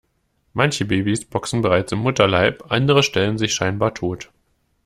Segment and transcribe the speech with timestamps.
[0.53, 4.31] Manche Babys boxen bereits im Mutterleib, andere stellen sich scheinbar tot.